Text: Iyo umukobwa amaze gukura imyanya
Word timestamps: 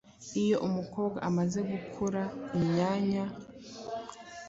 Iyo 0.43 0.57
umukobwa 0.67 1.17
amaze 1.29 1.59
gukura 1.71 2.21
imyanya 2.59 3.25